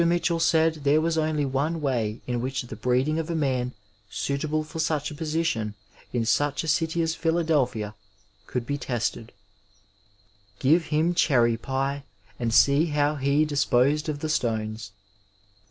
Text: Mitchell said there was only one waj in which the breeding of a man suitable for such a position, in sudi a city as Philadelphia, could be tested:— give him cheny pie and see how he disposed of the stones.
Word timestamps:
Mitchell 0.03 0.39
said 0.39 0.79
there 0.83 0.99
was 0.99 1.15
only 1.15 1.45
one 1.45 1.79
waj 1.79 2.21
in 2.25 2.41
which 2.41 2.63
the 2.63 2.75
breeding 2.75 3.19
of 3.19 3.29
a 3.29 3.35
man 3.35 3.71
suitable 4.09 4.63
for 4.63 4.79
such 4.79 5.11
a 5.11 5.13
position, 5.13 5.75
in 6.11 6.23
sudi 6.23 6.63
a 6.63 6.67
city 6.67 7.03
as 7.03 7.13
Philadelphia, 7.13 7.93
could 8.47 8.65
be 8.65 8.79
tested:— 8.79 9.31
give 10.67 10.85
him 10.85 11.13
cheny 11.13 11.55
pie 11.55 12.03
and 12.39 12.51
see 12.51 12.87
how 12.87 13.13
he 13.17 13.45
disposed 13.45 14.09
of 14.09 14.21
the 14.21 14.29
stones. 14.29 14.91